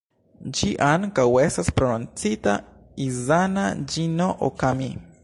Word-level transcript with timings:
Ĝi 0.59 0.69
ankaŭ 0.85 1.25
estas 1.41 1.69
prononcita 1.81 2.57
"Izanagi-no-Okami". 3.09 4.93